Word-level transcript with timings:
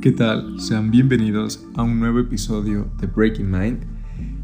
¿Qué 0.00 0.12
tal? 0.12 0.58
Sean 0.58 0.90
bienvenidos 0.90 1.62
a 1.74 1.82
un 1.82 2.00
nuevo 2.00 2.20
episodio 2.20 2.90
de 2.98 3.06
Breaking 3.06 3.50
Mind. 3.50 3.80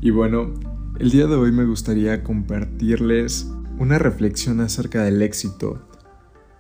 Y 0.03 0.11
bueno, 0.11 0.53
el 0.99 1.11
día 1.11 1.27
de 1.27 1.35
hoy 1.35 1.51
me 1.51 1.65
gustaría 1.65 2.23
compartirles 2.23 3.51
una 3.79 3.99
reflexión 3.99 4.61
acerca 4.61 5.03
del 5.05 5.23
éxito, 5.23 5.89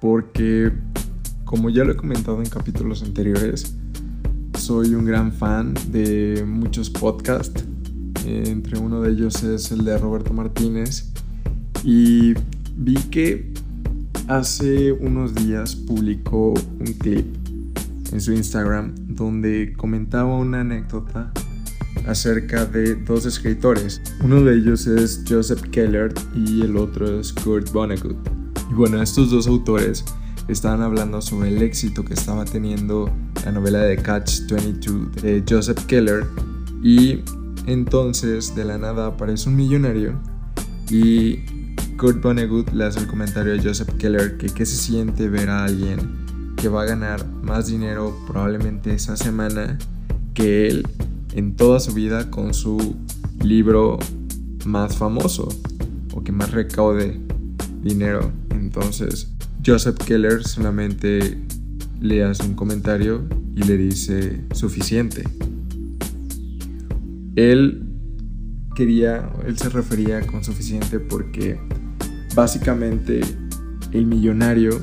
porque 0.00 0.72
como 1.44 1.68
ya 1.68 1.84
lo 1.84 1.92
he 1.92 1.96
comentado 1.96 2.42
en 2.42 2.48
capítulos 2.48 3.02
anteriores, 3.02 3.76
soy 4.58 4.94
un 4.94 5.04
gran 5.04 5.30
fan 5.30 5.74
de 5.90 6.42
muchos 6.48 6.88
podcasts, 6.88 7.66
entre 8.24 8.78
uno 8.78 9.02
de 9.02 9.10
ellos 9.10 9.42
es 9.42 9.72
el 9.72 9.84
de 9.84 9.98
Roberto 9.98 10.32
Martínez, 10.32 11.12
y 11.84 12.32
vi 12.74 12.94
que 13.10 13.52
hace 14.26 14.90
unos 14.90 15.34
días 15.34 15.76
publicó 15.76 16.54
un 16.80 16.92
clip 16.94 17.26
en 18.12 18.20
su 18.20 18.32
Instagram 18.32 18.94
donde 19.08 19.74
comentaba 19.76 20.36
una 20.36 20.60
anécdota 20.60 21.32
acerca 22.06 22.64
de 22.66 22.94
dos 22.94 23.26
escritores. 23.26 24.00
Uno 24.22 24.42
de 24.42 24.56
ellos 24.56 24.86
es 24.86 25.24
Joseph 25.28 25.62
Keller 25.70 26.12
y 26.34 26.62
el 26.62 26.76
otro 26.76 27.20
es 27.20 27.32
Kurt 27.32 27.72
Vonnegut. 27.72 28.16
Y 28.70 28.74
bueno, 28.74 29.02
estos 29.02 29.30
dos 29.30 29.46
autores 29.46 30.04
estaban 30.48 30.82
hablando 30.82 31.20
sobre 31.20 31.48
el 31.48 31.62
éxito 31.62 32.04
que 32.04 32.14
estaba 32.14 32.44
teniendo 32.44 33.10
la 33.44 33.52
novela 33.52 33.80
de 33.80 33.96
Catch 33.96 34.48
22 34.50 35.22
de 35.22 35.44
Joseph 35.48 35.84
Keller 35.86 36.26
y 36.82 37.20
entonces 37.66 38.54
de 38.54 38.64
la 38.64 38.78
nada 38.78 39.06
aparece 39.06 39.48
un 39.48 39.56
millonario 39.56 40.20
y 40.88 41.38
Kurt 41.96 42.22
Vonnegut 42.22 42.70
le 42.72 42.84
hace 42.84 43.00
el 43.00 43.06
comentario 43.08 43.54
a 43.54 43.62
Joseph 43.62 43.90
Keller 43.98 44.36
que 44.36 44.48
qué 44.48 44.64
se 44.64 44.76
siente 44.76 45.28
ver 45.28 45.50
a 45.50 45.64
alguien 45.64 46.25
que 46.56 46.68
va 46.68 46.82
a 46.82 46.86
ganar 46.86 47.26
más 47.42 47.66
dinero 47.66 48.16
probablemente 48.26 48.94
esa 48.94 49.16
semana 49.16 49.78
que 50.34 50.68
él 50.68 50.86
en 51.34 51.54
toda 51.54 51.80
su 51.80 51.92
vida 51.92 52.30
con 52.30 52.54
su 52.54 52.96
libro 53.42 53.98
más 54.64 54.96
famoso 54.96 55.48
o 56.14 56.22
que 56.22 56.32
más 56.32 56.50
recaude 56.50 57.20
dinero. 57.82 58.32
Entonces, 58.50 59.32
Joseph 59.64 59.96
Keller 60.04 60.44
solamente 60.44 61.38
le 62.00 62.24
hace 62.24 62.42
un 62.44 62.54
comentario 62.54 63.26
y 63.54 63.62
le 63.62 63.76
dice 63.76 64.44
suficiente. 64.52 65.24
Él 67.36 67.86
quería, 68.74 69.30
él 69.46 69.58
se 69.58 69.68
refería 69.68 70.26
con 70.26 70.44
suficiente 70.44 71.00
porque 71.00 71.58
básicamente 72.34 73.20
el 73.92 74.06
millonario 74.06 74.80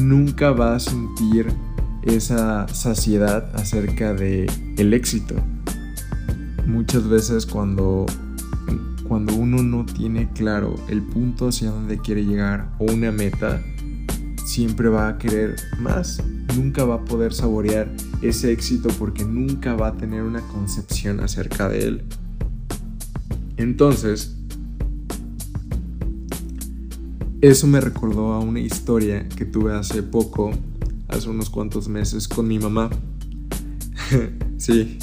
nunca 0.00 0.52
va 0.52 0.74
a 0.76 0.80
sentir 0.80 1.52
esa 2.02 2.66
saciedad 2.68 3.54
acerca 3.54 4.14
de 4.14 4.50
el 4.78 4.94
éxito. 4.94 5.34
Muchas 6.66 7.08
veces 7.08 7.46
cuando 7.46 8.06
cuando 9.06 9.34
uno 9.34 9.62
no 9.62 9.84
tiene 9.84 10.30
claro 10.32 10.74
el 10.88 11.02
punto 11.02 11.48
hacia 11.48 11.70
donde 11.70 11.98
quiere 11.98 12.24
llegar 12.24 12.70
o 12.78 12.84
una 12.84 13.12
meta, 13.12 13.62
siempre 14.46 14.88
va 14.88 15.08
a 15.08 15.18
querer 15.18 15.56
más. 15.80 16.22
Nunca 16.56 16.84
va 16.84 16.94
a 16.94 17.04
poder 17.04 17.34
saborear 17.34 17.94
ese 18.22 18.52
éxito 18.52 18.88
porque 18.98 19.24
nunca 19.24 19.74
va 19.74 19.88
a 19.88 19.96
tener 19.98 20.22
una 20.22 20.40
concepción 20.40 21.20
acerca 21.20 21.68
de 21.68 21.86
él. 21.88 22.04
Entonces, 23.58 24.38
eso 27.42 27.66
me 27.66 27.80
recordó 27.80 28.32
a 28.32 28.38
una 28.38 28.60
historia 28.60 29.28
que 29.28 29.44
tuve 29.44 29.74
hace 29.74 30.04
poco, 30.04 30.52
hace 31.08 31.28
unos 31.28 31.50
cuantos 31.50 31.88
meses, 31.88 32.28
con 32.28 32.46
mi 32.46 32.60
mamá. 32.60 32.88
sí. 34.58 34.98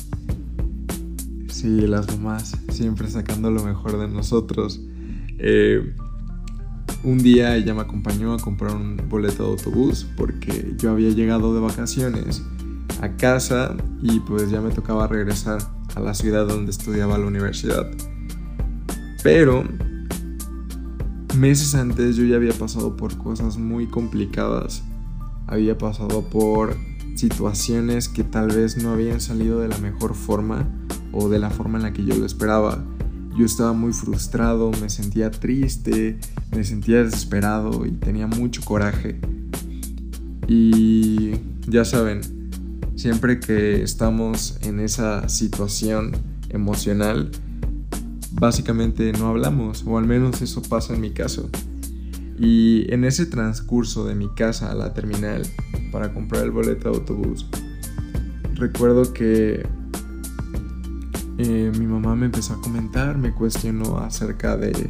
Sí, 1.49 1.81
las 1.81 2.07
mamás 2.07 2.57
siempre 2.71 3.09
sacando 3.09 3.51
lo 3.51 3.61
mejor 3.63 3.99
de 3.99 4.07
nosotros. 4.07 4.79
Eh, 5.37 5.93
un 7.03 7.17
día 7.17 7.57
ella 7.57 7.73
me 7.73 7.81
acompañó 7.81 8.33
a 8.33 8.39
comprar 8.39 8.73
un 8.73 8.97
boleto 9.09 9.43
de 9.43 9.49
autobús 9.49 10.07
porque 10.15 10.73
yo 10.77 10.91
había 10.91 11.09
llegado 11.09 11.53
de 11.53 11.59
vacaciones 11.59 12.41
a 13.01 13.17
casa 13.17 13.75
y 14.01 14.21
pues 14.21 14.49
ya 14.49 14.61
me 14.61 14.71
tocaba 14.71 15.07
regresar 15.07 15.59
a 15.93 15.99
la 15.99 16.13
ciudad 16.13 16.47
donde 16.47 16.71
estudiaba 16.71 17.17
la 17.17 17.25
universidad. 17.25 17.85
Pero 19.23 19.65
meses 21.39 21.73
antes 21.73 22.17
yo 22.17 22.25
ya 22.25 22.35
había 22.35 22.53
pasado 22.53 22.97
por 22.97 23.17
cosas 23.17 23.57
muy 23.57 23.87
complicadas. 23.87 24.83
Había 25.47 25.77
pasado 25.77 26.21
por 26.29 26.75
situaciones 27.15 28.09
que 28.09 28.23
tal 28.23 28.49
vez 28.49 28.77
no 28.77 28.91
habían 28.91 29.21
salido 29.21 29.59
de 29.61 29.69
la 29.69 29.77
mejor 29.77 30.15
forma 30.15 30.67
o 31.11 31.29
de 31.29 31.39
la 31.39 31.49
forma 31.49 31.77
en 31.77 31.83
la 31.83 31.93
que 31.93 32.03
yo 32.03 32.15
lo 32.15 32.25
esperaba. 32.25 32.83
Yo 33.37 33.45
estaba 33.45 33.73
muy 33.73 33.93
frustrado, 33.93 34.71
me 34.81 34.89
sentía 34.89 35.31
triste, 35.31 36.19
me 36.51 36.63
sentía 36.63 37.03
desesperado 37.03 37.85
y 37.85 37.91
tenía 37.91 38.27
mucho 38.27 38.61
coraje. 38.63 39.19
Y 40.47 41.31
ya 41.67 41.85
saben, 41.85 42.21
siempre 42.95 43.39
que 43.39 43.81
estamos 43.81 44.57
en 44.61 44.79
esa 44.79 45.29
situación 45.29 46.11
emocional, 46.49 47.31
básicamente 48.31 49.11
no 49.13 49.27
hablamos, 49.27 49.83
o 49.85 49.97
al 49.97 50.05
menos 50.05 50.41
eso 50.41 50.61
pasa 50.61 50.93
en 50.93 51.01
mi 51.01 51.11
caso. 51.11 51.49
Y 52.37 52.91
en 52.93 53.03
ese 53.03 53.25
transcurso 53.25 54.05
de 54.05 54.15
mi 54.15 54.29
casa 54.33 54.71
a 54.71 54.75
la 54.75 54.93
terminal 54.93 55.43
para 55.91 56.13
comprar 56.13 56.43
el 56.43 56.51
boleto 56.51 56.89
de 56.89 56.97
autobús, 56.97 57.45
recuerdo 58.55 59.11
que 59.13 59.67
eh, 61.37 61.71
mi 61.77 61.85
mamá 61.85 62.15
me 62.15 62.27
empezó 62.27 62.53
a 62.53 62.61
comentar, 62.61 63.17
me 63.17 63.33
cuestionó 63.33 63.97
acerca 63.99 64.57
de 64.57 64.89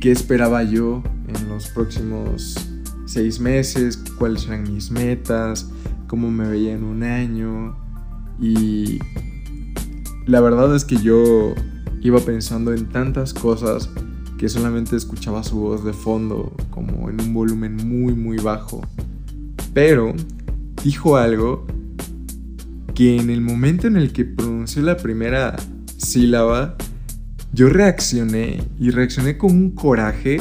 qué 0.00 0.10
esperaba 0.10 0.62
yo 0.62 1.02
en 1.28 1.48
los 1.48 1.68
próximos 1.68 2.54
seis 3.06 3.40
meses, 3.40 4.02
cuáles 4.18 4.46
eran 4.46 4.72
mis 4.72 4.90
metas, 4.90 5.70
cómo 6.06 6.30
me 6.30 6.48
veía 6.48 6.72
en 6.72 6.84
un 6.84 7.02
año. 7.02 7.76
Y 8.40 9.00
la 10.26 10.40
verdad 10.40 10.74
es 10.74 10.84
que 10.84 10.96
yo 10.96 11.54
Iba 12.00 12.20
pensando 12.20 12.72
en 12.72 12.88
tantas 12.88 13.34
cosas 13.34 13.90
que 14.38 14.48
solamente 14.48 14.96
escuchaba 14.96 15.42
su 15.42 15.60
voz 15.60 15.84
de 15.84 15.92
fondo, 15.92 16.52
como 16.70 17.10
en 17.10 17.20
un 17.20 17.34
volumen 17.34 17.76
muy 17.76 18.14
muy 18.14 18.38
bajo. 18.38 18.80
Pero 19.74 20.14
dijo 20.82 21.16
algo 21.16 21.66
que 22.94 23.16
en 23.16 23.30
el 23.30 23.40
momento 23.40 23.86
en 23.86 23.96
el 23.96 24.12
que 24.12 24.24
pronunció 24.24 24.82
la 24.82 24.96
primera 24.96 25.56
sílaba, 25.98 26.76
yo 27.52 27.68
reaccioné 27.68 28.62
y 28.78 28.90
reaccioné 28.90 29.36
con 29.36 29.50
un 29.50 29.70
coraje, 29.72 30.38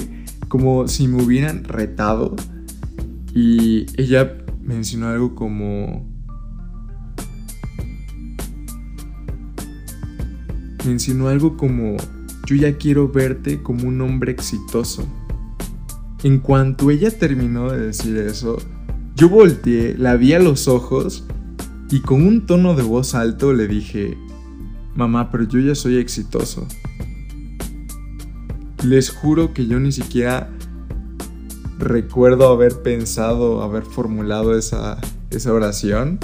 como 0.47 0.87
si 0.87 1.07
me 1.07 1.21
hubieran 1.21 1.63
retado. 1.63 2.35
Y 3.35 3.85
ella 4.01 4.37
mencionó 4.61 5.07
algo 5.07 5.35
como 5.35 6.07
mencionó 10.89 11.27
algo 11.27 11.55
como, 11.55 11.97
yo 12.47 12.55
ya 12.55 12.77
quiero 12.77 13.09
verte 13.09 13.61
como 13.61 13.87
un 13.87 14.01
hombre 14.01 14.31
exitoso. 14.31 15.05
En 16.23 16.39
cuanto 16.39 16.89
ella 16.89 17.15
terminó 17.15 17.71
de 17.71 17.79
decir 17.79 18.17
eso, 18.17 18.57
yo 19.15 19.29
volteé, 19.29 19.95
la 19.97 20.15
vi 20.15 20.33
a 20.33 20.39
los 20.39 20.67
ojos 20.67 21.25
y 21.91 22.01
con 22.01 22.25
un 22.25 22.47
tono 22.47 22.73
de 22.73 22.81
voz 22.81 23.13
alto 23.13 23.53
le 23.53 23.67
dije, 23.67 24.17
mamá, 24.95 25.31
pero 25.31 25.43
yo 25.43 25.59
ya 25.59 25.75
soy 25.75 25.97
exitoso. 25.97 26.67
Les 28.83 29.11
juro 29.11 29.53
que 29.53 29.67
yo 29.67 29.79
ni 29.79 29.91
siquiera 29.91 30.49
recuerdo 31.77 32.47
haber 32.47 32.81
pensado, 32.81 33.61
haber 33.61 33.83
formulado 33.83 34.57
esa, 34.57 34.97
esa 35.29 35.53
oración 35.53 36.17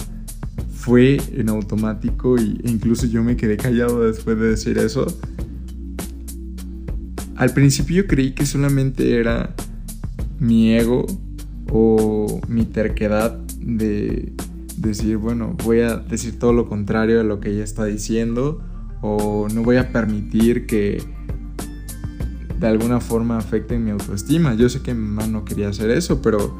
fue 0.85 1.17
en 1.33 1.49
automático 1.49 2.37
y, 2.37 2.61
e 2.63 2.69
incluso 2.69 3.07
yo 3.07 3.23
me 3.23 3.35
quedé 3.35 3.57
callado 3.57 4.05
después 4.05 4.37
de 4.37 4.49
decir 4.49 4.77
eso. 4.77 5.07
Al 7.35 7.53
principio 7.53 8.05
creí 8.05 8.33
que 8.33 8.45
solamente 8.45 9.19
era 9.19 9.55
mi 10.39 10.75
ego 10.75 11.07
o 11.71 12.39
mi 12.47 12.65
terquedad 12.65 13.35
de 13.59 14.33
decir, 14.77 15.17
bueno, 15.17 15.57
voy 15.63 15.79
a 15.79 15.97
decir 15.97 16.37
todo 16.37 16.53
lo 16.53 16.69
contrario 16.69 17.19
a 17.19 17.23
lo 17.23 17.39
que 17.39 17.49
ella 17.49 17.63
está 17.63 17.85
diciendo 17.85 18.61
o 19.01 19.47
no 19.51 19.63
voy 19.63 19.77
a 19.77 19.91
permitir 19.91 20.67
que 20.67 21.01
de 22.59 22.67
alguna 22.67 22.99
forma 22.99 23.39
afecte 23.39 23.79
mi 23.79 23.89
autoestima. 23.89 24.53
Yo 24.53 24.69
sé 24.69 24.81
que 24.83 24.93
mi 24.93 25.07
mamá 25.07 25.25
no 25.25 25.45
quería 25.45 25.69
hacer 25.69 25.89
eso, 25.89 26.21
pero 26.21 26.55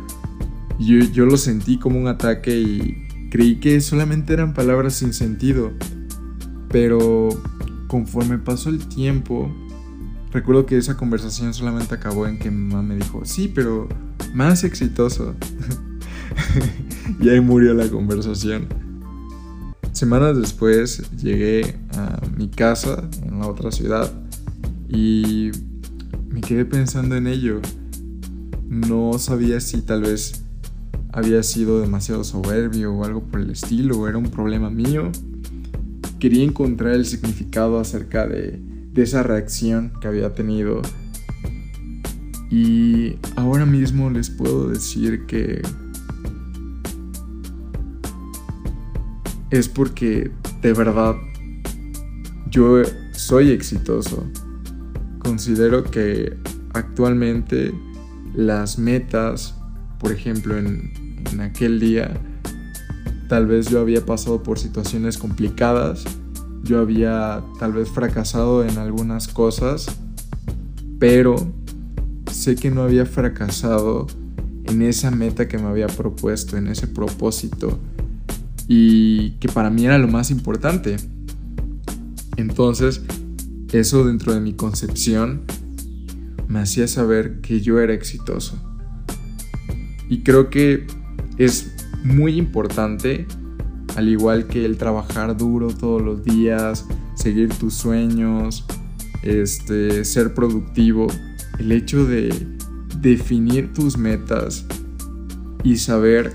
yo, 0.80 0.98
yo 1.14 1.28
lo 1.28 1.38
sentí 1.38 1.78
como 1.78 2.00
un 2.00 2.08
ataque 2.08 2.60
y, 2.60 3.05
Creí 3.36 3.58
que 3.58 3.82
solamente 3.82 4.32
eran 4.32 4.54
palabras 4.54 4.94
sin 4.94 5.12
sentido, 5.12 5.74
pero 6.70 7.28
conforme 7.88 8.38
pasó 8.38 8.70
el 8.70 8.88
tiempo, 8.88 9.54
recuerdo 10.32 10.66
que 10.66 10.78
esa 10.78 10.96
conversación 10.96 11.54
solamente 11.54 11.94
acabó 11.96 12.28
en 12.28 12.40
que 12.40 12.50
mi 12.50 12.72
mamá 12.72 12.82
me 12.82 12.96
dijo, 12.96 13.26
sí, 13.26 13.52
pero 13.54 13.90
más 14.34 14.64
exitoso. 14.64 15.36
y 17.20 17.28
ahí 17.28 17.42
murió 17.42 17.74
la 17.74 17.90
conversación. 17.90 18.70
Semanas 19.92 20.40
después 20.40 21.04
llegué 21.18 21.76
a 21.98 22.22
mi 22.38 22.48
casa 22.48 23.10
en 23.22 23.42
la 23.42 23.48
otra 23.48 23.70
ciudad 23.74 24.14
y 24.88 25.52
me 26.30 26.40
quedé 26.40 26.64
pensando 26.64 27.18
en 27.18 27.28
ello. 27.28 27.60
No 28.70 29.20
sabía 29.20 29.60
si 29.60 29.82
tal 29.82 30.04
vez 30.04 30.45
había 31.16 31.42
sido 31.44 31.80
demasiado 31.80 32.26
soberbio 32.26 32.94
o 32.94 33.06
algo 33.06 33.24
por 33.24 33.40
el 33.40 33.50
estilo, 33.50 34.06
era 34.10 34.18
un 34.18 34.30
problema 34.30 34.70
mío. 34.70 35.14
Quería 36.20 36.44
encontrar 36.44 36.94
el 36.94 37.06
significado 37.06 37.80
acerca 37.80 38.28
de, 38.28 38.60
de 38.92 39.02
esa 39.02 39.24
reacción 39.24 39.94
que 40.02 40.10
había 40.10 40.34
tenido. 40.34 40.82
Y 42.52 43.16
ahora 43.38 43.66
mismo 43.66 44.10
les 44.10 44.30
puedo 44.30 44.68
decir 44.68 45.26
que 45.26 45.62
es 49.52 49.70
porque 49.70 50.32
de 50.62 50.74
verdad 50.74 51.16
yo 52.50 52.82
soy 53.14 53.52
exitoso. 53.52 54.30
Considero 55.20 55.82
que 55.86 56.36
actualmente 56.74 57.74
las 58.34 58.78
metas, 58.78 59.56
por 59.98 60.12
ejemplo, 60.12 60.58
en, 60.58 61.05
aquel 61.42 61.80
día, 61.80 62.20
tal 63.28 63.48
vez 63.48 63.70
yo 63.70 63.80
había 63.80 64.06
pasado 64.06 64.44
por 64.44 64.60
situaciones 64.60 65.18
complicadas, 65.18 66.04
yo 66.64 66.80
había 66.80 67.44
tal 67.60 67.74
vez 67.74 67.90
fracasado 67.90 68.64
en 68.64 68.78
algunas 68.78 69.28
cosas, 69.28 69.88
pero 71.00 71.36
sé 72.32 72.56
que 72.56 72.72
no 72.72 72.84
había 72.84 73.06
fracasado 73.06 74.08
en 74.66 74.82
esa 74.82 75.12
meta 75.12 75.48
que 75.48 75.58
me 75.58 75.66
había 75.66 75.88
propuesto, 75.88 76.58
en 76.58 76.68
ese 76.68 76.88
propósito 76.88 77.80
y 78.68 79.32
que 79.40 79.48
para 79.48 79.70
mí 79.70 79.86
era 79.86 79.98
lo 79.98 80.08
más 80.08 80.32
importante. 80.32 80.98
Entonces, 82.36 83.02
eso 83.72 84.06
dentro 84.06 84.34
de 84.34 84.40
mi 84.40 84.54
concepción 84.54 85.42
me 86.48 86.60
hacía 86.60 86.88
saber 86.88 87.42
que 87.42 87.62
yo 87.62 87.80
era 87.80 87.94
exitoso. 87.94 88.62
Y 90.10 90.20
creo 90.24 90.50
que 90.50 90.86
es 91.38 91.72
muy 92.04 92.38
importante, 92.38 93.28
al 93.96 94.10
igual 94.10 94.48
que 94.48 94.66
el 94.66 94.78
trabajar 94.78 95.36
duro 95.38 95.68
todos 95.68 96.02
los 96.02 96.24
días, 96.24 96.86
seguir 97.16 97.50
tus 97.54 97.74
sueños, 97.74 98.66
este, 99.24 100.06
ser 100.06 100.34
productivo, 100.34 101.08
el 101.60 101.72
hecho 101.72 102.06
de 102.06 102.30
definir 103.00 103.74
tus 103.74 103.98
metas 103.98 104.66
y 105.64 105.78
saber 105.78 106.34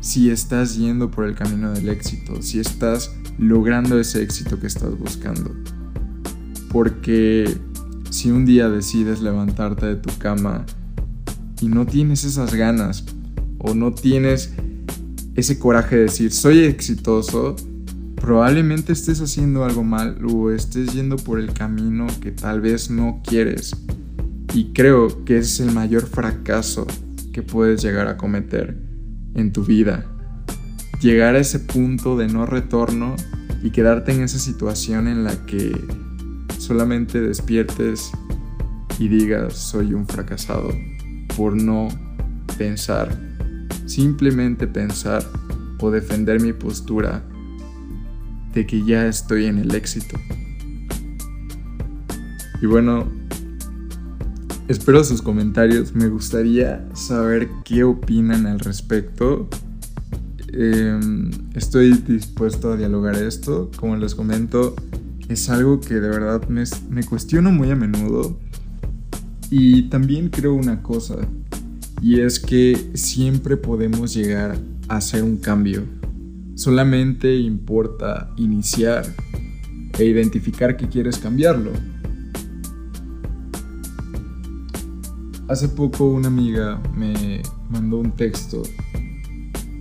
si 0.00 0.30
estás 0.30 0.76
yendo 0.76 1.10
por 1.10 1.26
el 1.26 1.34
camino 1.34 1.72
del 1.72 1.88
éxito, 1.88 2.40
si 2.40 2.58
estás 2.58 3.14
logrando 3.38 3.98
ese 4.00 4.22
éxito 4.22 4.58
que 4.58 4.66
estás 4.66 4.98
buscando. 4.98 5.54
Porque 6.70 7.58
si 8.10 8.30
un 8.30 8.46
día 8.46 8.68
decides 8.68 9.20
levantarte 9.20 9.86
de 9.86 9.96
tu 9.96 10.10
cama 10.18 10.64
y 11.60 11.68
no 11.68 11.86
tienes 11.86 12.24
esas 12.24 12.54
ganas 12.54 13.04
o 13.60 13.74
no 13.74 13.92
tienes 13.92 14.52
ese 15.36 15.58
coraje 15.58 15.96
de 15.96 16.02
decir 16.02 16.32
soy 16.32 16.60
exitoso, 16.60 17.56
probablemente 18.16 18.92
estés 18.92 19.20
haciendo 19.20 19.64
algo 19.64 19.84
mal 19.84 20.18
o 20.24 20.50
estés 20.50 20.92
yendo 20.92 21.16
por 21.16 21.38
el 21.38 21.52
camino 21.52 22.06
que 22.20 22.32
tal 22.32 22.60
vez 22.60 22.90
no 22.90 23.22
quieres. 23.24 23.74
Y 24.54 24.72
creo 24.72 25.24
que 25.24 25.38
es 25.38 25.60
el 25.60 25.72
mayor 25.72 26.06
fracaso 26.06 26.86
que 27.32 27.42
puedes 27.42 27.82
llegar 27.82 28.08
a 28.08 28.16
cometer 28.16 28.76
en 29.34 29.52
tu 29.52 29.64
vida. 29.64 30.04
Llegar 31.00 31.36
a 31.36 31.38
ese 31.38 31.60
punto 31.60 32.16
de 32.16 32.26
no 32.26 32.46
retorno 32.46 33.14
y 33.62 33.70
quedarte 33.70 34.12
en 34.12 34.22
esa 34.22 34.38
situación 34.38 35.06
en 35.08 35.24
la 35.24 35.46
que 35.46 35.72
solamente 36.58 37.20
despiertes 37.20 38.10
y 38.98 39.08
digas 39.08 39.54
soy 39.54 39.94
un 39.94 40.06
fracasado 40.06 40.70
por 41.36 41.54
no 41.54 41.88
pensar, 42.58 43.29
simplemente 43.86 44.66
pensar 44.66 45.24
o 45.78 45.90
defender 45.90 46.40
mi 46.40 46.52
postura 46.52 47.22
de 48.54 48.66
que 48.66 48.84
ya 48.84 49.06
estoy 49.06 49.46
en 49.46 49.58
el 49.58 49.74
éxito. 49.74 50.18
Y 52.62 52.66
bueno, 52.66 53.06
Espero 54.70 55.02
sus 55.02 55.20
comentarios, 55.20 55.96
me 55.96 56.06
gustaría 56.06 56.88
saber 56.94 57.48
qué 57.64 57.82
opinan 57.82 58.46
al 58.46 58.60
respecto. 58.60 59.48
Em, 60.52 61.28
estoy 61.56 61.90
dispuesto 61.94 62.70
a 62.70 62.76
dialogar 62.76 63.16
esto, 63.16 63.68
como 63.74 63.96
les 63.96 64.14
comento, 64.14 64.76
es 65.28 65.50
algo 65.50 65.80
que 65.80 65.94
de 65.94 66.08
verdad 66.08 66.48
me, 66.48 66.62
me 66.88 67.02
cuestiono 67.02 67.50
muy 67.50 67.72
a 67.72 67.74
menudo. 67.74 68.38
Y 69.50 69.88
también 69.88 70.28
creo 70.28 70.54
una 70.54 70.84
cosa, 70.84 71.16
y 72.02 72.20
es 72.20 72.40
que 72.40 72.90
siempre 72.94 73.56
podemos 73.56 74.14
llegar 74.14 74.58
a 74.88 74.96
hacer 74.96 75.22
un 75.22 75.36
cambio. 75.36 75.84
Solamente 76.54 77.36
importa 77.36 78.32
iniciar 78.36 79.04
e 79.98 80.04
identificar 80.04 80.76
que 80.76 80.88
quieres 80.88 81.18
cambiarlo. 81.18 81.72
Hace 85.48 85.68
poco 85.68 86.08
una 86.08 86.28
amiga 86.28 86.80
me 86.94 87.42
mandó 87.68 87.98
un 87.98 88.12
texto 88.12 88.62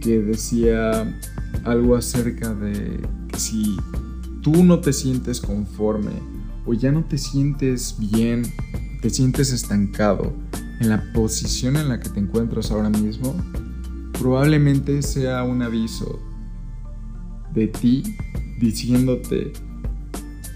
que 0.02 0.20
decía 0.20 1.22
algo 1.64 1.96
acerca 1.96 2.54
de 2.54 3.00
que 3.28 3.40
si 3.40 3.78
tú 4.42 4.64
no 4.64 4.80
te 4.80 4.94
sientes 4.94 5.40
conforme 5.40 6.12
o 6.66 6.74
ya 6.74 6.92
no 6.92 7.04
te 7.04 7.18
sientes 7.18 7.96
bien, 8.00 8.44
te 9.02 9.10
sientes 9.10 9.52
estancado 9.52 10.34
en 10.80 10.90
la 10.90 11.04
posición 11.14 11.76
en 11.78 11.90
la 11.90 12.00
que 12.00 12.10
te 12.10 12.20
encuentras 12.20 12.72
ahora 12.72 12.90
mismo, 12.90 13.36
probablemente 14.18 15.02
sea 15.02 15.44
un 15.44 15.62
aviso 15.62 16.20
de 17.54 17.68
ti 17.68 18.04
diciéndote 18.60 19.54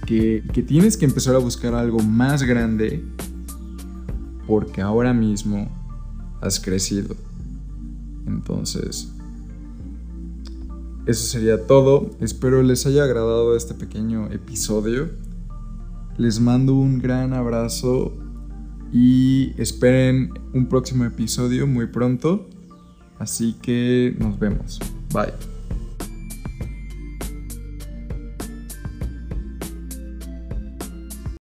que, 0.05 0.43
que 0.53 0.63
tienes 0.63 0.97
que 0.97 1.05
empezar 1.05 1.35
a 1.35 1.39
buscar 1.39 1.73
algo 1.73 1.99
más 1.99 2.43
grande 2.43 3.03
porque 4.47 4.81
ahora 4.81 5.13
mismo 5.13 5.69
has 6.41 6.59
crecido. 6.59 7.15
Entonces, 8.27 9.13
eso 11.05 11.25
sería 11.25 11.65
todo. 11.65 12.11
Espero 12.19 12.63
les 12.63 12.85
haya 12.85 13.03
agradado 13.03 13.55
este 13.55 13.73
pequeño 13.73 14.27
episodio. 14.31 15.09
Les 16.17 16.39
mando 16.39 16.75
un 16.75 16.99
gran 16.99 17.33
abrazo 17.33 18.13
y 18.93 19.53
esperen 19.57 20.31
un 20.53 20.67
próximo 20.67 21.03
episodio 21.03 21.65
muy 21.65 21.87
pronto. 21.87 22.47
Así 23.17 23.55
que 23.61 24.15
nos 24.19 24.39
vemos. 24.39 24.79
Bye. 25.11 25.52